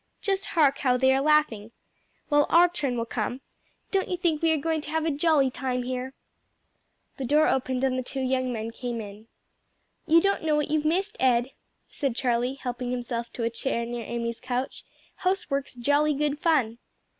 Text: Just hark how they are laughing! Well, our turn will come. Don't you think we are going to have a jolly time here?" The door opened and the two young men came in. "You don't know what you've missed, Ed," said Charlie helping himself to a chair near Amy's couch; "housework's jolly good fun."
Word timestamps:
Just 0.19 0.45
hark 0.57 0.79
how 0.79 0.97
they 0.97 1.13
are 1.13 1.21
laughing! 1.21 1.69
Well, 2.31 2.47
our 2.49 2.67
turn 2.67 2.97
will 2.97 3.05
come. 3.05 3.41
Don't 3.91 4.07
you 4.09 4.17
think 4.17 4.41
we 4.41 4.49
are 4.51 4.57
going 4.57 4.81
to 4.81 4.89
have 4.89 5.05
a 5.05 5.11
jolly 5.11 5.51
time 5.51 5.83
here?" 5.83 6.15
The 7.17 7.23
door 7.25 7.47
opened 7.47 7.83
and 7.83 7.99
the 7.99 8.03
two 8.03 8.21
young 8.21 8.51
men 8.51 8.71
came 8.71 8.99
in. 8.99 9.27
"You 10.07 10.19
don't 10.19 10.41
know 10.41 10.55
what 10.55 10.71
you've 10.71 10.85
missed, 10.85 11.17
Ed," 11.19 11.51
said 11.87 12.15
Charlie 12.15 12.55
helping 12.55 12.89
himself 12.89 13.31
to 13.33 13.43
a 13.43 13.51
chair 13.51 13.85
near 13.85 14.03
Amy's 14.03 14.39
couch; 14.39 14.85
"housework's 15.17 15.75
jolly 15.75 16.15
good 16.15 16.39
fun." 16.39 16.79